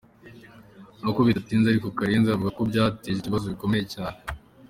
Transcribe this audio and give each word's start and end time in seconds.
Nubwo 1.01 1.21
bitatinze 1.27 1.65
ariko 1.69 1.87
Karenzi 1.97 2.29
avuga 2.31 2.55
ko 2.57 2.61
byateje 2.69 3.17
ibibazo 3.19 3.45
bikomeye 3.53 3.83
cyane. 3.93 4.17